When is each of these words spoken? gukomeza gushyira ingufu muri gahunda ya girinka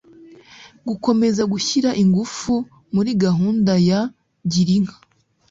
gukomeza 0.87 1.41
gushyira 1.53 1.89
ingufu 2.03 2.53
muri 2.95 3.11
gahunda 3.23 3.73
ya 3.89 3.99
girinka 4.51 4.95